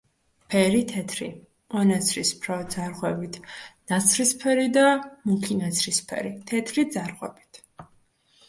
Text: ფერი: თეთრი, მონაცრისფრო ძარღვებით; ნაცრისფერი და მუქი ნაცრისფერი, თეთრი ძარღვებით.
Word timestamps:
ფერი: 0.51 0.77
თეთრი, 0.91 1.25
მონაცრისფრო 1.75 2.57
ძარღვებით; 2.75 3.37
ნაცრისფერი 3.93 4.65
და 4.79 4.87
მუქი 5.29 5.59
ნაცრისფერი, 5.61 6.33
თეთრი 6.53 6.89
ძარღვებით. 6.97 7.63